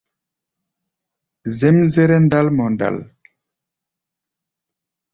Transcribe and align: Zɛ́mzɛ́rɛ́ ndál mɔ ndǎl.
Zɛ́mzɛ́rɛ́ 1.57 2.19
ndál 2.25 2.47
mɔ 2.55 2.65
ndǎl. 2.73 2.97